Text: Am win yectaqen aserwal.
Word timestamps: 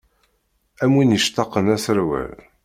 Am 0.83 0.91
win 0.95 1.15
yectaqen 1.15 1.71
aserwal. 1.75 2.33